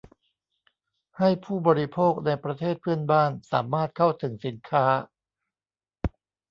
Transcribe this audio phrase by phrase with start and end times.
[1.17, 4.85] ให้ผู้บริโภคในประเทศเพื่อนบ้านสามารถเข้าถึงสินค้า